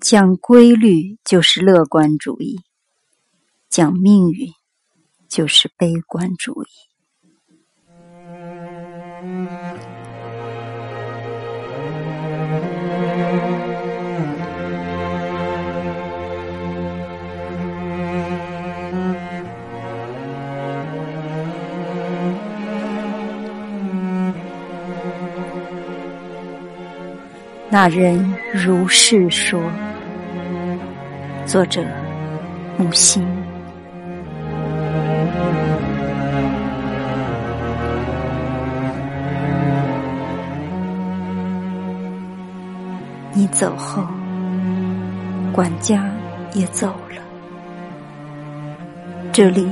[0.00, 2.60] 讲规律就是乐观主义，
[3.68, 4.48] 讲命运
[5.28, 6.66] 就是悲观主义。
[27.74, 29.58] 那人如是说。
[31.46, 31.82] 作者：
[32.76, 33.26] 木心。
[43.32, 44.06] 你走后，
[45.50, 46.10] 管家
[46.52, 47.22] 也走了，
[49.32, 49.66] 这里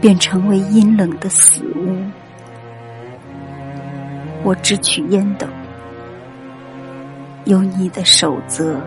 [0.00, 1.94] 便成为阴冷的死屋。
[4.42, 5.46] 我只取烟斗。
[7.44, 8.80] 有你的守则，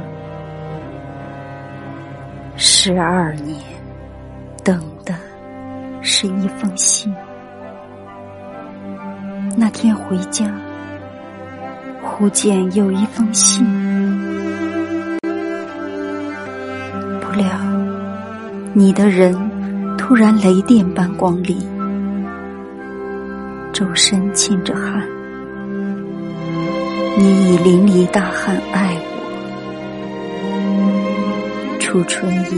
[2.56, 3.60] 十二年，
[4.64, 5.14] 等的
[6.02, 7.14] 是一封信。
[9.58, 10.46] 那天回家，
[12.02, 13.66] 忽见有一封信，
[17.20, 17.46] 不料
[18.74, 19.36] 你的人
[19.98, 21.58] 突然雷电般光临，
[23.74, 25.06] 周身沁着汗。
[27.18, 28.94] 你以淋漓大汗爱
[30.44, 32.50] 我，初春夜，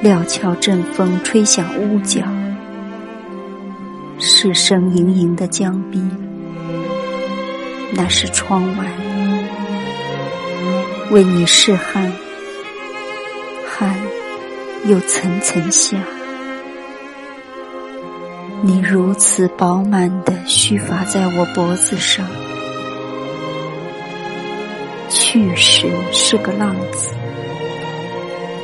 [0.00, 2.22] 料峭阵风吹响屋角，
[4.20, 6.08] 是声盈盈的江滨，
[7.90, 8.84] 那是窗外，
[11.10, 12.12] 为你拭汗，
[13.66, 13.92] 汗
[14.84, 15.96] 又层层下，
[18.60, 22.24] 你如此饱满的须发在我脖子上。
[25.14, 27.14] 去时是个浪子，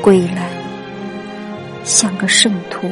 [0.01, 0.51] 归来
[1.85, 2.91] 像个圣徒。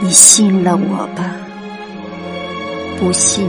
[0.00, 1.36] 你信了我吧，
[2.98, 3.48] 不信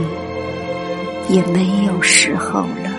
[1.28, 2.89] 也没有时候了。